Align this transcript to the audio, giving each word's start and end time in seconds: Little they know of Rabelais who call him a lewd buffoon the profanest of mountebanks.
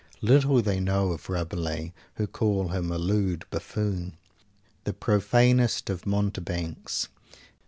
Little 0.23 0.63
they 0.63 0.79
know 0.79 1.11
of 1.11 1.29
Rabelais 1.29 1.93
who 2.15 2.25
call 2.25 2.69
him 2.69 2.91
a 2.91 2.97
lewd 2.97 3.45
buffoon 3.51 4.17
the 4.83 4.93
profanest 4.93 5.91
of 5.91 6.07
mountebanks. 6.07 7.07